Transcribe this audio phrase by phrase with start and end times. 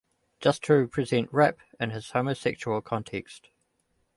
[0.39, 3.51] Just to present rap in this homosexual context.